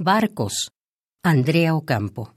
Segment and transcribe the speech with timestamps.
[0.00, 0.70] Barcos,
[1.24, 2.36] Andrea Ocampo.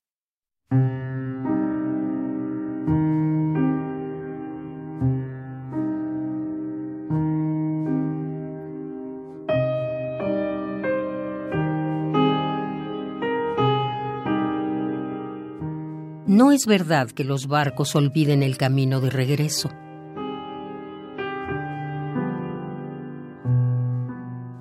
[16.26, 19.70] No es verdad que los barcos olviden el camino de regreso.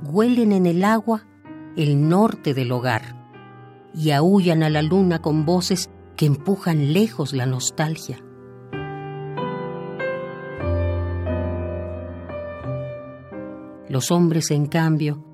[0.03, 1.30] Huelen en el agua
[1.77, 3.17] el norte del hogar
[3.95, 8.19] y aullan a la luna con voces que empujan lejos la nostalgia.
[13.89, 15.25] Los hombres, en cambio,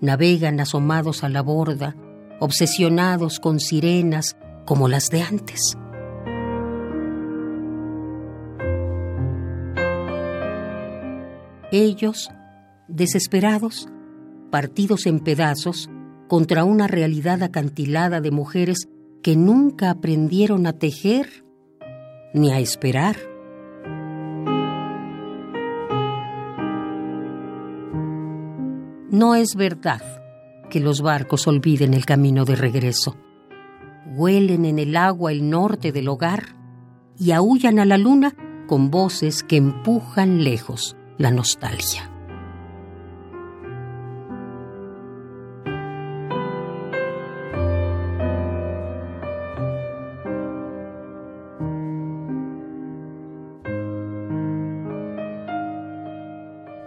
[0.00, 1.96] navegan asomados a la borda,
[2.40, 5.76] obsesionados con sirenas como las de antes.
[11.72, 12.30] Ellos,
[12.86, 13.88] desesperados,
[14.56, 15.90] partidos en pedazos,
[16.28, 18.88] contra una realidad acantilada de mujeres
[19.22, 21.44] que nunca aprendieron a tejer
[22.32, 23.16] ni a esperar.
[29.10, 30.00] No es verdad
[30.70, 33.14] que los barcos olviden el camino de regreso.
[34.14, 36.56] Huelen en el agua el norte del hogar
[37.18, 38.34] y aullan a la luna
[38.66, 42.10] con voces que empujan lejos la nostalgia.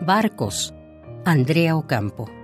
[0.09, 0.73] Barcos,
[1.23, 2.38] Andrea Ocampo.